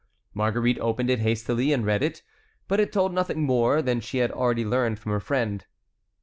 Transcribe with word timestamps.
Marguerite 0.33 0.79
opened 0.79 1.11
it 1.11 1.19
hastily 1.19 1.71
and 1.71 1.85
read 1.85 2.01
it; 2.01 2.23
but 2.67 2.79
it 2.79 2.91
told 2.91 3.13
nothing 3.13 3.43
more 3.43 3.83
than 3.83 3.99
she 3.99 4.17
had 4.17 4.31
already 4.31 4.65
learned 4.65 4.97
from 4.97 5.11
her 5.11 5.19
friend. 5.19 5.63